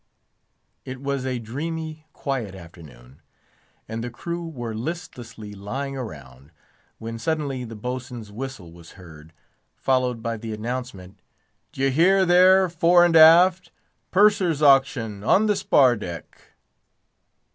[0.83, 3.21] It was a dreamy, quiet afternoon,
[3.87, 6.51] and the crew were listlessly lying around,
[6.97, 9.31] when suddenly the Boatswain's whistle was heard,
[9.75, 11.19] followed by the announcement,
[11.71, 13.69] "D'ye hear there, fore and aft?
[14.09, 16.55] Purser's auction on the spar deck!"